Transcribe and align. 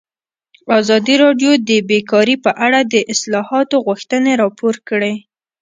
ازادي 0.79 1.15
راډیو 1.23 1.51
د 1.69 1.71
بیکاري 1.89 2.35
په 2.45 2.51
اړه 2.65 2.79
د 2.93 2.95
اصلاحاتو 3.13 3.75
غوښتنې 3.85 4.31
راپور 4.41 4.75
کړې. 4.89 5.13